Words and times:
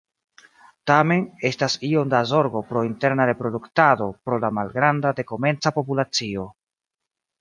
Tamen, 0.91 1.25
estas 1.49 1.75
iom 1.89 2.13
da 2.13 2.21
zorgo 2.31 2.63
pro 2.69 2.83
interna 2.87 3.27
reproduktado 3.31 4.07
pro 4.29 4.41
la 4.47 4.51
malgranda 4.61 5.13
dekomenca 5.21 5.75
populacio. 5.77 6.49